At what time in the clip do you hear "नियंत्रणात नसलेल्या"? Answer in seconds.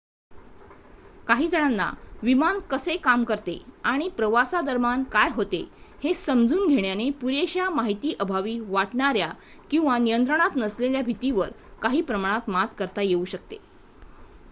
9.97-11.01